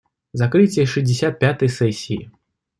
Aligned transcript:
Закрытие 0.33 0.87
шестьдесят 0.87 1.37
пятой 1.37 1.69
сессии. 1.69 2.31